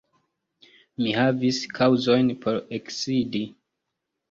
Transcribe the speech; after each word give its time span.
Mi 1.01 1.13
havis 1.17 1.59
kaŭzojn 1.77 2.33
por 2.47 2.59
eksidi. 2.81 3.45